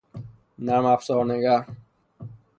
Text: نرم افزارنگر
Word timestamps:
نرم 0.59 0.85
افزارنگر 0.85 1.65